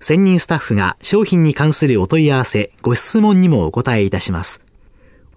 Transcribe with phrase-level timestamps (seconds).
[0.00, 4.62] 専任スタッフが商品に関するお問い合わせ、ご質問にもお答えいたします。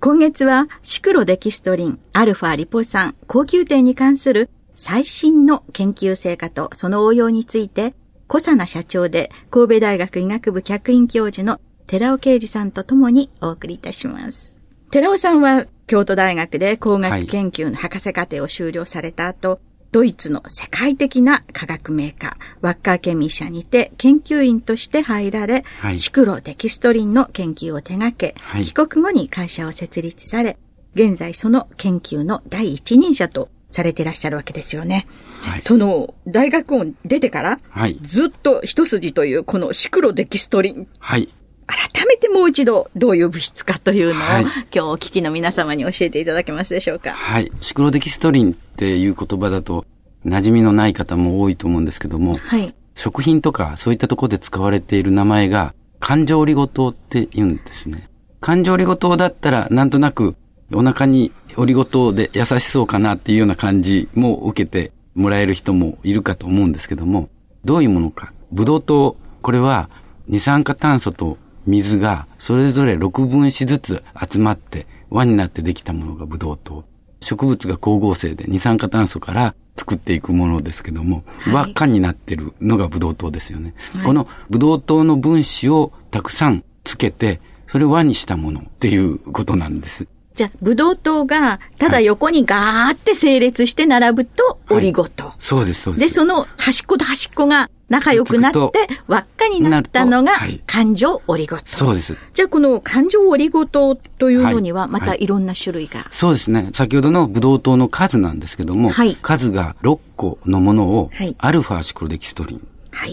[0.00, 4.48] 今月はシクロデキストリン、アルファリポ酸、高級点に関する
[4.80, 7.94] 最新の研究成果とその応用について、
[8.28, 14.60] 小佐奈社長で神戸大学医学部客員教授の寺尾啓二さんと共にお送りいたします。
[14.92, 19.58] 寺尾さんは京都大学で工学研究の博士課程を修了された後、はい
[19.90, 30.58] ドイツの世界的な化学メーカー、ワッカーケミー社にて研究員として入られ、はい、シクロデキストリンの研究を手掛け、はい、帰国後に会社を設立され、
[30.94, 35.06] 現在その研究の第一人者とされていらっしゃるわけですよね。
[35.42, 40.88] はい、その、大学を出てから、はい、ずっと一筋というこのシクロデキストリン。
[40.98, 41.28] はい。
[41.66, 47.12] 改めてもう一度どういう物質かというのを、はい、今日お聞きの皆様に教えていただけますでしょうか。
[47.12, 47.52] はい。
[47.60, 49.84] シクロデキストリンっていう言葉だと
[50.24, 52.74] 馴染みのない方も多いと思うんですけども、はい。
[52.94, 58.08] 食品とかそういったところで使われている名前が環状オリゴ糖って言うんですね。
[58.40, 60.36] 環状オリゴ糖だったらなんとなく
[60.72, 67.28] お腹にオリゴ糖で優しそうかなっていうような感じも受けてもらえる人もいるかと思うんですけども、
[67.64, 68.32] どういうものか。
[68.52, 69.90] ブドウ糖、これは
[70.26, 76.84] 二酸化炭素と水がそれぞれ6分子ずつ集まって輪になってできたものがブドウ糖。
[77.20, 83.74] 植物が光合成で二酸化炭素から作っていくものですけども、輪っかになってるのがブドウ糖ですよね。
[83.94, 90.06] はい、このブドウ糖の分子をたくさんつけて、それを輪にしたものっていうことなんです。
[90.38, 96.06] じゃあ、ブドウ糖が、ただ横にガーって整列して並ぶと、オリゴ糖、はい、そうです、そうです。
[96.06, 98.60] で、その端っこと端っこが仲良くなって、
[99.08, 100.34] 輪っかになったのが、
[100.64, 102.16] 環状オリゴ糖、そうです。
[102.34, 106.70] じゃあ、この環状オリゴ糖というのには、またいろんな種類が、はい、そうですね。
[106.72, 112.60] 先ほどのブドウ糖の数なんですけども、数が6個のものを、アルファシクロデキストリン。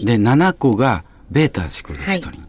[0.04, 2.46] で、7個がベータシクロデキストリン。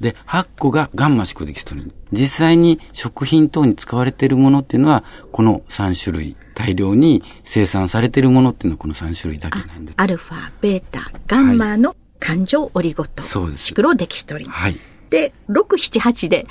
[0.00, 1.92] で、8個がガンマシクデキストリン。
[2.12, 6.36] 実際に食品等に使われているものっていうのは、この3種類。
[6.54, 9.94] 大量に生産されているものっていうのはこの3種類だけなんです。
[9.98, 13.22] アルファ、ベータ、ガンマの環状オリゴ糖。
[13.22, 13.64] そうです。
[13.64, 14.48] シクロデキストリン。
[14.48, 14.76] はい。
[15.10, 16.46] で、6、7、8で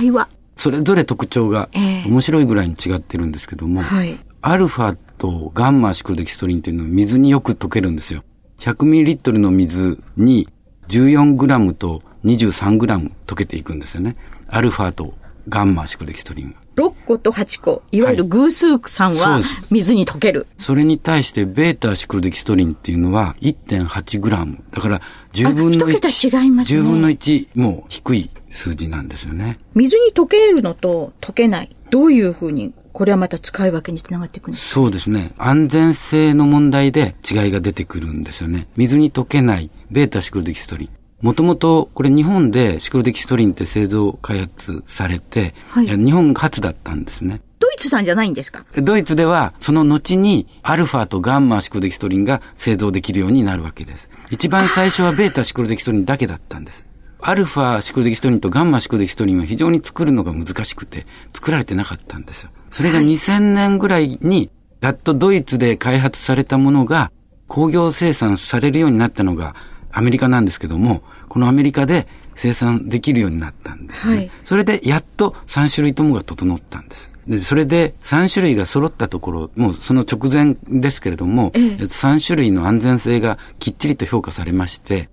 [0.00, 4.18] 違いは、はい、それぞれ特徴が面白いぐらいに違ってるんですけども、えー、はい。
[4.40, 8.24] アルファとガンマシクロデキストリンっていうのは水によく溶けるんですよ。
[8.58, 10.48] 100ml の水に
[10.88, 14.16] 14g と 23g 溶けていくんですよね。
[14.52, 15.14] アルファと
[15.48, 19.40] ガンマシクレキストリン6個と8個、いわゆる偶数酸は
[19.70, 20.46] 水に溶ける。
[20.58, 24.58] それに対してベータシクロデキストリンっていうのは 1.8g。
[24.70, 25.00] だから
[25.32, 26.00] 10分の1。
[26.00, 26.80] 桁違いますね。
[26.80, 29.58] 10分の1も低い数字なんですよね。
[29.74, 31.76] 水に溶けるのと溶けない。
[31.90, 35.32] どういうふうにこれはまた使い分けにつながっていくんですかそうですね。
[35.36, 38.68] 安全性の問題で違いが出てくるんですよね。
[38.76, 41.01] 水に溶けないベータシクロデキストリン。
[41.22, 47.40] もともとこれ日本でシクロデキストリンって製造開発されて、はい、日本初だったんですね。
[47.58, 48.66] ドイツさんじゃないんですか？
[48.74, 54.10] ドイツではその後にアルファとガンマシクロデキストリンが製造できるようになるわけです。
[54.30, 56.84] 一番最初はベータシクロデキストリンだけだったんです。
[57.20, 62.50] アルファシクロデキストリンとガンマシクロデキストリンは非常に作るのが難しくて作られてなかったんですよ。
[62.70, 67.12] それが2000年ぐらいにやっとドイツで開発されたものが
[67.46, 69.54] 工業生産されるようになったのが
[69.92, 74.16] アメリカなんですけども、このアメリカで生産できるようになったんですね。
[74.16, 77.10] はい、それでやっと3種類ともが整ったんです。
[77.26, 85.08] で、それで3種類が揃ったところ、もうその直前ですけれども、ええ、3種類の安全性がきっちりと評価されまして、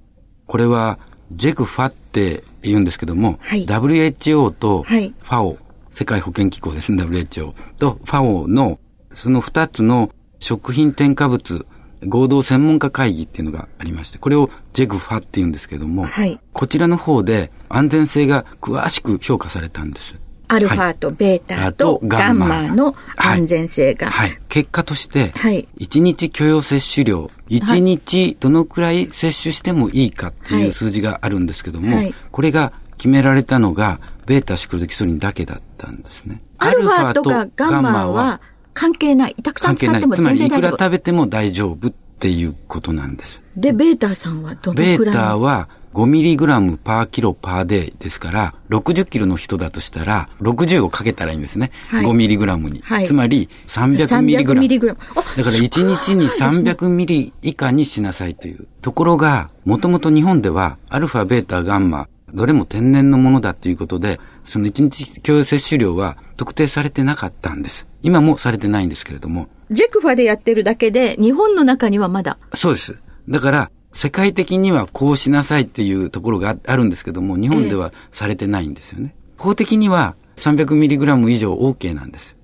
[0.48, 0.98] これは
[1.32, 4.84] ジェクファって言うんですけども、はい、WHO と
[5.24, 5.58] FAO、
[5.92, 8.80] 世界保健機構ですね、WHO と FAO の
[9.14, 11.66] その2つの食品添加物
[12.06, 20.16] 合同専門家会議っていうのがありまして、これを JEGFA って言うんですけども、はい、こちらの方で安全性が詳しく評価されたんです。
[20.52, 24.10] アルファとベータとガンマの安全性が。
[24.10, 24.30] はい。
[24.30, 36.42] はい、結果として、はい、1日許容摂取量、1日どのくらい摂取してもいいかっていう数字があるんですけども、はい、これが決められたのが、ベータシクロデキソリンだけだったんですね。
[36.58, 38.42] アルファとかガンマは
[38.80, 39.36] 関係ない。
[39.44, 40.48] たくさん使っても全然大丈夫。
[40.48, 43.42] つまりいくら食べても大丈夫っていうことなんです。
[43.58, 44.98] で、ベータさんはどのくらい？
[44.98, 51.72] ベータは 5mg パーキロパーデイですから、60キロの人だとしたら、60をかけたらいいんですね。
[51.90, 52.82] はい、5mg に。
[52.86, 54.86] はい、つまり 300mg。
[54.86, 58.66] だから1日に 300mg 以下にしなさいという。
[58.82, 67.88] ところが、もともと日本では、アルファ、ベータ、ガンマ、どれも天然のものだということで、その1日共有摂取量は特定されてなかったんです。
[68.02, 69.48] 今もされてないんですけれども。
[69.70, 72.40] ジェクファでやってるだけで、日本の中にはまだ。
[72.56, 73.00] そうです。
[73.30, 79.14] だから、世界的にはこうしなさいっていうところがあるんですけども、日本ではされてないんですよね。
[79.16, 82.36] えー、法的には 300mg 以上 OK なんです。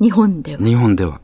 [0.00, 1.20] 日本では日本では。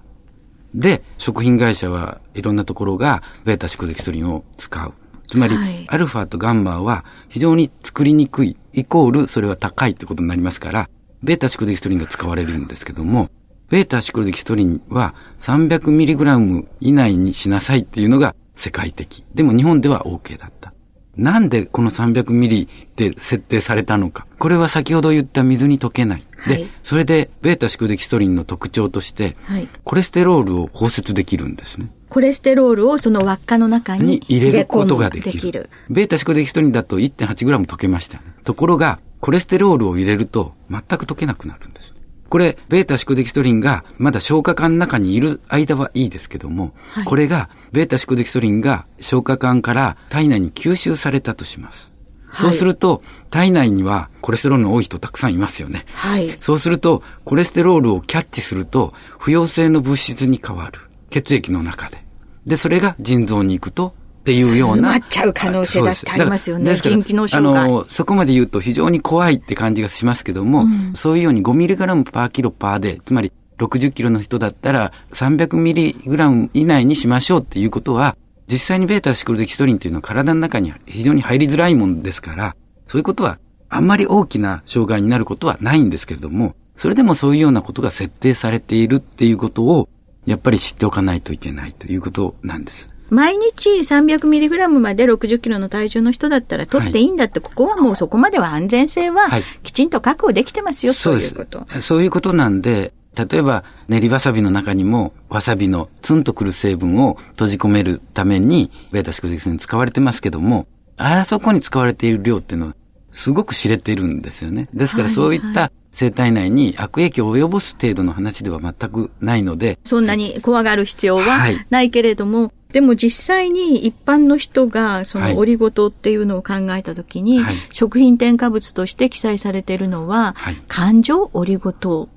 [0.75, 4.93] で、食品会社はいろんなところがベータシクデキソリンを使う。
[5.26, 10.88] つまり、はい、アルファとガンマは非常に作りにくい、イコールそれは高いってことになりますから、
[11.23, 13.31] ベータシクデキストリンが使われるんですけども、
[13.69, 19.25] ベータシクデキストリンは 300mg 以内にしなさいっていうのが世界的。
[19.34, 20.73] でも日本では OK だった。
[21.17, 24.27] なんでこの300ミリで設定されたのか。
[24.39, 26.27] これは先ほど言った水に溶けない。
[26.37, 31.91] はい、で、それで、ベータシクデキストリンの特徴として、はい、コレステロールを包摂できるんですね。
[32.09, 35.71] コレステロールをその輪っかの中に入れることができる。
[35.89, 38.21] ベータシクデキストリンだと 1.8g 溶けました。
[38.45, 41.96] ところが、コレステロールを入れると全く溶けなくなるんです。
[42.28, 51.93] これ、ベータシクデキストリンがまだ消化管の中にいる間はいいですけども、はい、これが、ベータシクデキストリンが消化管から体内に吸収されたとします。
[52.32, 55.87] そうすると、体内にはコレステロールの多い人たくさんいますよね。
[55.94, 56.37] はい。
[56.40, 60.81] そうすると、コレステロールをキャッチすると、不溶性の物質に変わる。
[61.11, 62.05] 血液の中で。
[62.44, 63.94] で、それが腎臓に行くと、
[64.26, 64.94] っていうような。
[64.94, 66.75] 詰まっちゃう可能性だってありますよね。
[66.75, 67.64] 腎機能障害。
[67.64, 78.17] あの、そこまで言うと非常に怖いって感じがしますけども、うん、そういうように 5mg パーキロパーで、つまり60キロの人だったら 300mg 以内にしましょうっていうことは、
[78.50, 82.56] 実際にベータシクロデキストリンっていうのは体の中に非常に入りづらいものですから、
[82.88, 83.38] そういうことは
[83.69, 89.88] あんまり大きな障害になることはないんですけれども、それでもそういうようなことが設定されているっていうことを、
[90.26, 92.96] やっぱり知っておかないといけないということなんです。
[93.11, 99.29] 毎日 300mg まで60キロの体重の人だったら取っていいんだって、ここはもうそこまでは安全性は
[99.62, 101.67] きちんと確保できてますよ、はい、そういうこと。
[101.81, 110.67] そういうことなんで、例えば練りわさびの中にもわさびのツンとくる成分を閉じ込めるためにベータシクデキスに使われてますけども、
[110.99, 112.76] あそこに使われている量っていうのは
[113.12, 114.69] すごく知れているんですよね。
[114.75, 119.79] ですからそういった生体内に悪影響を及ぼす程度の話では全くないので。
[119.85, 132.09] そんなに怖がる必要はないけれども、はいでも実際に一般の人がそのオリゴ糖っていうのを考えたときに、はい、食品添加物として記載されているのは、はい、環状オリゴ糖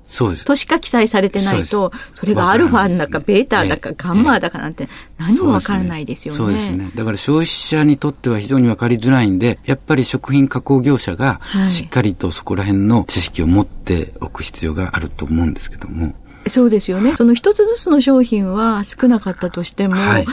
[0.44, 6.38] としか記載されてないと、それがアルファだかベータだかガンマだかなんて何もわからないですよね。
[6.38, 6.90] そうですね。
[6.96, 16.12] だから消費者にとっては非常にわかりづらいんで、やっぱり食品加工業者がしっかりとそこら辺の知識を持っておく必要があると思うんですけども。
[16.46, 17.16] そうですよね。
[17.16, 20.26] その一つずつの商品は少なかったとしても、はい、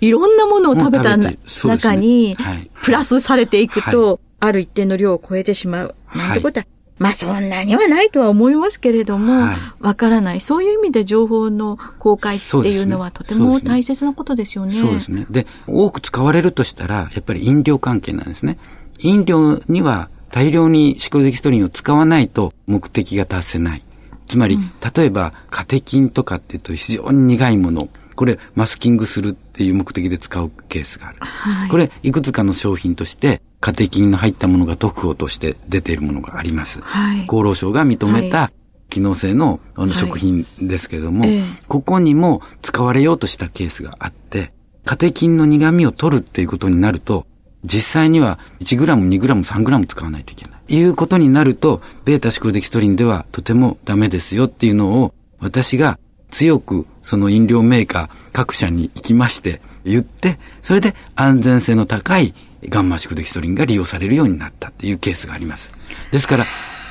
[0.00, 2.36] いろんなものを食べた中に、
[2.82, 5.94] プラスされていくと、ある一定の量を超えてしまう。
[6.14, 6.66] なんてことは、
[6.98, 9.48] まあそんなにはないとは思いますけれども、
[9.80, 10.40] わ、からない。
[10.40, 14.80] そういう意味で情報の公開っていうのはとても大切なことですよね。
[14.80, 15.26] そうですね。
[15.30, 18.58] で、多く使われるとしたら、やっぱり飲料関係なんですね。
[18.98, 23.84] 飲料には大量にシクロデキストリンを使わないと目的が達せない。
[24.28, 27.88] つまり、うん、例えば、カテキンとかって言うと非常に苦いもの。
[28.14, 31.16] これ、マスキングするっていう目的で使うケースがある。
[31.20, 36.80] はい、これ、いくつかの商品として、カテキンの入ったものが特報として出ているものがあります。
[36.82, 38.52] はい、厚労省が認めた、
[38.90, 44.52] 機能性のあの食品ですけれども、はいえここにも使われようとしたケースがあって、
[44.84, 47.26] カテキンの苦味を取るっていうことになると、
[47.64, 50.57] 実際には 1g、2g、3g 使わないといけない。
[50.68, 55.98] いうことになると、ベータシクロデキストリンではとてもダメですよっていうのを、私が
[56.30, 62.34] 強くその飲料メーカー各社に行きまして、言って、それで安全性の高い
[62.68, 65.74] ガンマシクデキストリンが利用されるようになったっていうケースがあります。
[66.12, 66.44] ですから、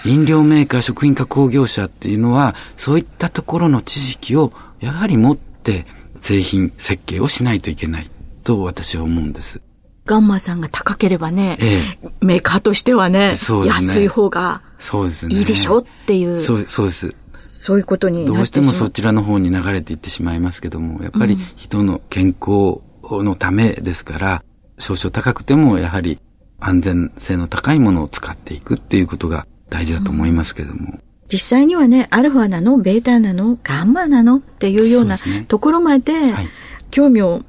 [0.06, 5.86] 飲料メーカー、食品加工業者っていうのは、そういったところの知識をやはり持って
[6.20, 8.10] 製品設計をしないといけない
[8.44, 9.62] と私は思うんです。
[10.08, 13.36] ガンマさんが高ければね、ええ、メーカーとしてはね、ね。
[13.68, 14.62] 安い方が
[15.30, 16.40] いいでしょっていう。
[16.40, 17.16] そうそうです。
[17.36, 24.44] そういうことにどうしてもそちらの方に流れていってしまいますけども、やっぱり人の健康のためですから、
[24.78, 26.20] うん、少々高くてもやはり
[26.60, 30.80] 安全性の高いものを使っていくっていうことが大事だと思いますけども。
[30.80, 31.02] うん。
[31.30, 36.14] 実際にはね、アルファなの、ベータなの、ガンマなのっていうようなところまで、
[36.90, 37.44] 興味を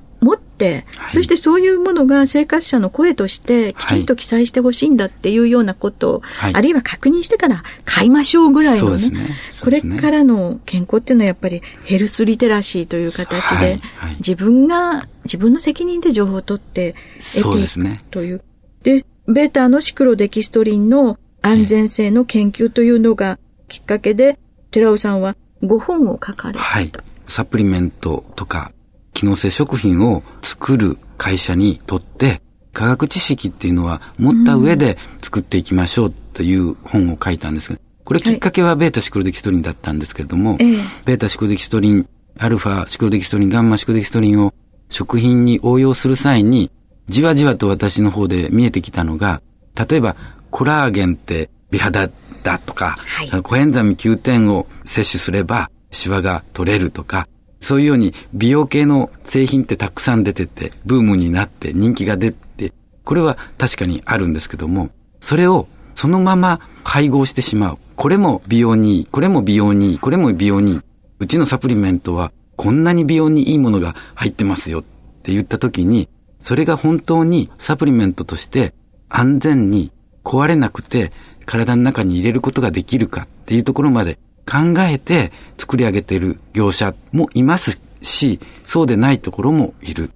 [0.67, 9.19] はい、そしてそういうものが生活者の声としてきちんと記載してほしいんだっていうようなことを、はい、あるいは確認してから買いましょうぐらいのね、ね。
[9.19, 9.37] ね。
[9.61, 16.95] これからの健康っていうのはやっぱりヘルスリテラシーという形で、はい、自分が、自分の責任で情報を取って
[17.43, 18.43] 得ていくという。
[18.83, 23.39] で、ベータのシクロデキストリンの安全性の研究というのが
[23.69, 24.39] きっかけで、
[24.71, 26.61] 寺尾さんは5本を書かれた。
[26.61, 26.91] はい。
[27.27, 28.73] サプリメントとか
[29.19, 32.41] 機能性食品を作る会社にとって、
[32.73, 40.59] 科学知識っていうのは持った上で作っていきましょうという本を書いたんですが、これきっかけはベータシクロデキストリンだったんですけれども、はい、
[41.05, 42.09] ベータシクロデキストリン、
[42.39, 44.55] アルファシクロデキストリン、ガンマシクロデキストリンを
[44.89, 46.71] 食品に応用する際に、
[47.09, 49.43] じわじわと私の方で見えてきたのが、
[49.75, 50.15] 例えば
[50.51, 52.09] コラーゲンって美肌
[52.45, 52.97] だとか、
[53.29, 57.27] はい、コエンザミ Q10 を摂取すればシワが取れるとか、
[57.61, 62.73] そういうように美容系の製品ってたくさん出てて、ブームになって人気が出て、
[63.05, 67.79] これは確かにあるんですけども、それをそのまま配合してしまう。
[67.97, 70.81] これも美容にいい、これも美容にいい、これも美容にいい。
[71.19, 74.83] うちのサプリメントはこんなに美容にいいものが入ってますよっ
[75.23, 76.09] て言った時に、
[76.41, 78.73] それが本当にサプリメントとして
[79.09, 79.91] 安全に
[80.23, 81.13] 壊れなくて
[81.47, 90.11] 体の中に入れることができるかっていうところまで考えて作り上げている業者もいますし、そうでないところもいる。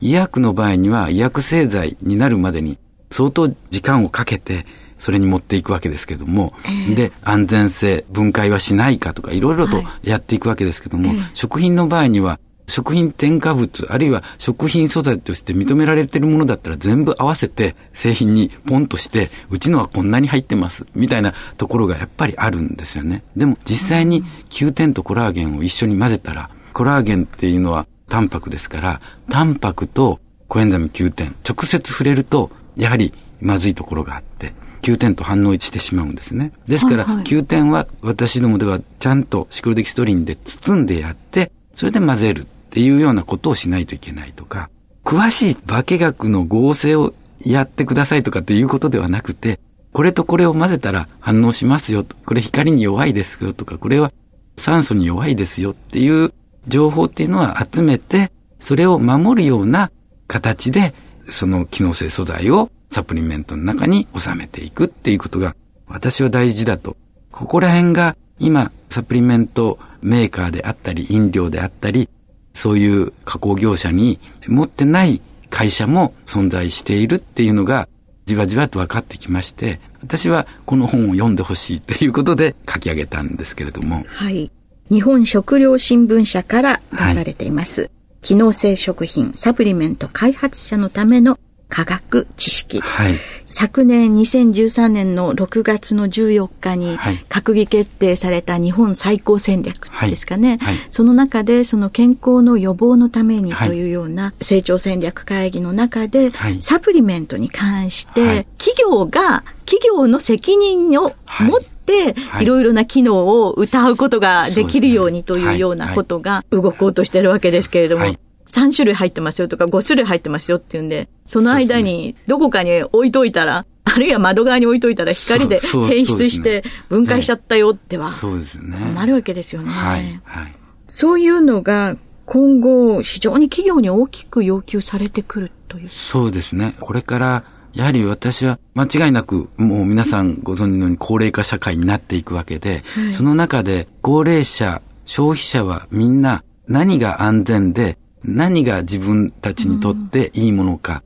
[0.00, 2.78] 医薬の場合には医薬製剤になるまでに
[3.10, 4.66] 相当時間をかけて
[4.98, 23.24] それに持っていくわけですけども、えー、で、安全性、分解はしないかとかいろいろとやっていくわけですけども、はい食品の場合には食品添加物、あるいは食品素材として認められているものだったら全部合わせて製品にポンとして、うちのはこんなに入ってます、みたいなところがやっぱりあるんですよね。
[23.36, 29.00] でも実際に Q10 とコラーゲンを一緒に混ぜたら、コラーゲンっていうのはタンパクですから、
[29.30, 36.52] タンパクとコエンザミ Q10、直接触れると、やはりまずいところがあって、Q10 と反応してしまうんですね。
[36.66, 44.70] ですから、はいはい、Q10 は私どもではちゃんとシクロデキストリンで包んでやって、それで混ぜるっていうようなことをしないといけないとか、
[45.04, 47.12] 詳しい化学の合成を
[47.44, 49.60] やってくださいとかっていうことではなくて、
[49.92, 52.06] これとこれを混ぜたら反応しますよ。
[52.24, 54.10] これ光に弱いですよとか、これは
[54.56, 56.32] 酸素に弱いですよっていう
[56.66, 59.90] 情報っていうのは集めて、それを守るような
[60.26, 65.54] 形で、その機能性素材をサプリメントの中に収めていくっていうことが
[65.88, 66.96] 私は大事だと。
[67.30, 72.08] ここら辺が今サプリメントメーカーであったり飲料であったり
[72.52, 77.88] そういう加工業者に持ってない会社も存在しているっていうのが
[78.24, 84.04] じわじわと分かってきまして、私はこの本を読んでほしいということで書き上げたんですけれども。
[84.06, 84.50] はい。
[84.90, 87.82] 日本食料新聞社から出されています。
[87.82, 87.90] はい、
[88.22, 91.38] 機能性食品サプリメント開発者のための
[91.72, 92.80] 科学知識。
[92.82, 93.14] はい、
[93.48, 96.98] 昨年2013年の6月の14日に
[97.30, 100.58] 閣議決定された日本最高戦略ですかね。
[100.60, 106.28] はい、その中でその健康の予防のためにというような成長戦略会議の中で、
[106.60, 112.44] サプリメントに関して企業が企業の責任を持って、い。
[112.46, 118.14] ろいろな機能を歌うことができるようにというようなことが動こうとしてるわけですけれども、
[118.46, 128.78] 3種類入ってますよとか5種類入ってますよっていうんで、その間にどこかに置いといたら、あるいは窓側に置いといたら光で変質して分解しちゃったよっては、そうですね。
[128.78, 129.70] 困るわけですよね。
[129.70, 130.20] はい。
[130.24, 130.54] はい。
[130.86, 135.88] そういうのが今後非常に企業に大きく要求されてくるという。
[135.90, 136.74] そうですね。
[136.80, 137.44] これから
[137.74, 151.02] やはり私は間違いなくもう皆さんご存知のように高齢化社会になっていくわけで、はい、その中で高齢者、消費者はみんな何が安全で何が自分たちにとっていいものか、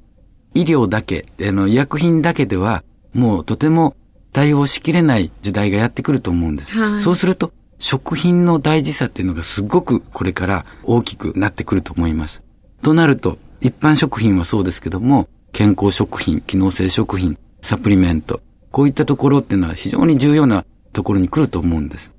[0.54, 2.82] 医療だけ、あの、医薬品だけでは、
[3.12, 3.96] もうとても
[4.32, 6.72] 対応しきれない時代がやってくると思うんです。
[6.72, 12.42] はい、そうすると、食品の大事さっていうのがすごくこれから大きくなってくると思います。
[12.82, 22.10] となると、一般食品はそうですけども、健康食品、機能性食品、サプリメント、こういったところっていうのは非常に重要なところに来ると思うんです。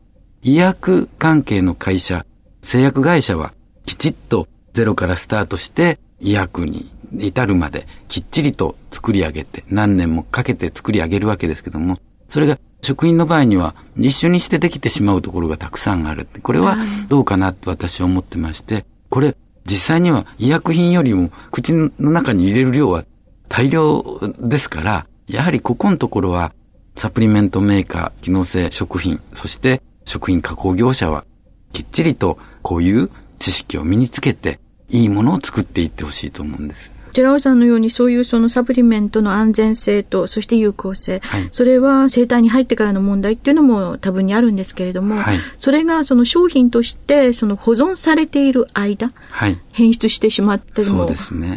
[0.41, 2.25] 医薬関係の会社、
[2.61, 3.53] 製薬会社は
[3.85, 4.47] きちっと
[4.77, 11.97] ゼロからスタートして医薬に至るまできっちりと作り上げて何年もかけて作り上げるわけですけども、
[12.29, 16.27] それが食品の場合には一緒にしてできてしまうところがたくさんある。
[16.43, 16.77] これは
[17.09, 23.03] どうかなと私は思ってまして、これ実際には医薬品よりも口の中に入れる量は
[23.49, 26.53] 大量ですから、やはりここのところは
[26.93, 31.25] サプリメントメーカー、機能性食品、そして食品加工業者は
[31.73, 36.91] きっちりとこういう知識を身につけていいものを作っていってほしいと思うんです。
[37.17, 51.09] 寺尾さんのようにそういうそのサプリメントの安全性と、そして有効性、はい、それは生体に入ってからの問題っていうのも多分にあるんですけれども、はい、それがその商品としてその保存されている間、はい、変質してしまっても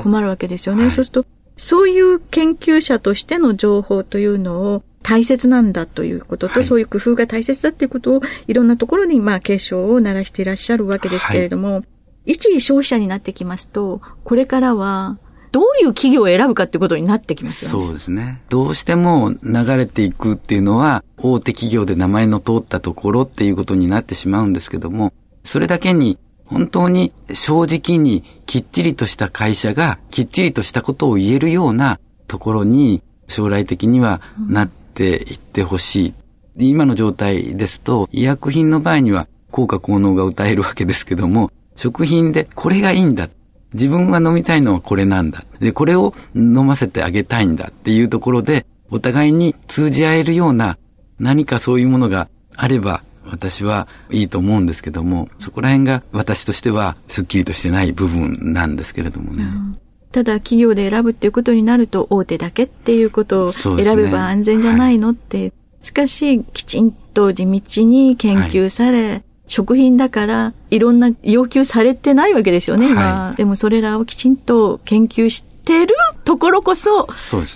[0.02, 0.84] 困るわけですよね。
[0.84, 1.26] そう、ね,、すると、
[1.58, 11.84] そういう研究者としての情報というのを大切なんだということと、はい、そういう工夫が大切だということをいろんなところにまあ警鐘を鳴らしていらっしゃるわけですけれども、はい、
[12.30, 15.18] 一消費者になってきますと、これからは
[15.52, 17.86] どういう企業を選ぶかってことになってきますよね。
[17.86, 18.40] そうですね。
[18.48, 36.14] どうしても流れていくっていうのは、大手企業で名前の通ったところっていうことになってしまうんですけども、それだけに本当に正直にきっちりとした会社がきっちりとしたことを言えるようなところに将来的にはなっていってほしい。
[36.58, 43.30] うん、今の状態ですと医薬品の場合には効果効能が歌えるわけですけども、食品でこれがいいんだ。
[43.72, 45.44] 自分が飲みたいのはこれなんだ。
[45.60, 50.76] で、これを飲ませてあげたいんだっていうところで、お互いに通じ合えるような
[51.18, 59.44] 何かそういうものがあれば、私はいいと思うんですけども、そこら辺が私としてはスッキリとしてない部分なんですけれどもね。
[59.44, 59.78] うん
[60.12, 73.26] ただ企業で選ぶっていうことになると大手だけっていうことを選べば安全じゃないのって、ねはい、しかしきちんと地道に研究され、はい食品だからいろんな要求されてないわけですよね、今。
[73.30, 75.92] はい、でもそれらをきちんと研究してる
[76.24, 77.08] ところこそ、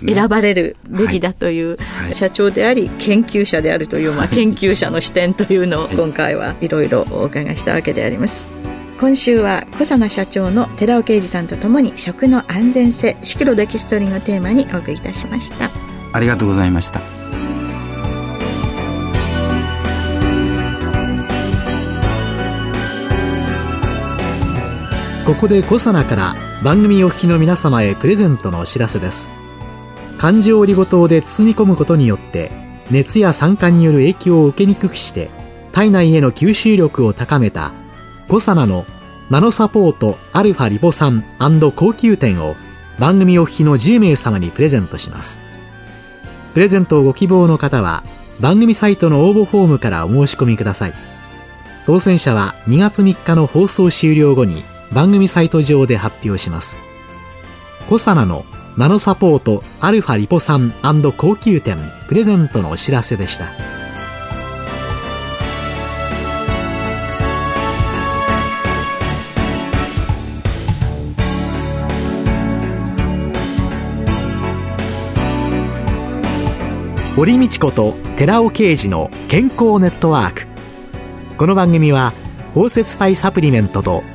[0.05, 1.77] 選ばれるべきだという
[2.11, 8.45] 社長であり、研究者であるという、まあ、研究者の視点というのを今回はいろいろお伺いしたわけであります。
[8.99, 15.69] 今週は小佐奈社長の寺尾啓二さんとともに食の安全性シクロデキストリンをテーマにお送りいたしました。
[16.11, 17.24] ありがとうございました
[25.25, 29.27] ここでコサナから番組お聞きの皆様へプレゼントのお知らせです。
[30.19, 32.51] 漢字オリゴ糖で包み込むことによって
[32.91, 35.31] 熱や酸化による影響を受けにくくして
[35.71, 37.71] 体内への吸収力を高めた
[38.27, 38.85] コサナの
[39.31, 41.23] ナノサポートアルファリポ酸
[41.75, 42.55] 高級店を
[42.99, 45.39] 番組お聞きの10名様にプレゼントします。
[46.53, 48.03] プレゼントをご希望の方は
[48.39, 50.93] 番組サイトの応募フォームからお申し込みください。
[51.87, 54.63] 当選者は2月3日の放送終了後に
[54.95, 56.77] 番組サイト上で発表します。
[57.89, 58.45] コサナの
[58.77, 60.73] ナノサポートアルファリポ酸
[61.17, 61.77] 高級店
[62.07, 63.47] プレゼントのお知らせでした。
[77.17, 80.47] 堀道子と寺尾啓二の健康ネットワーク。
[81.37, 82.13] この番組は
[82.53, 84.14] 包摂体サプリメントと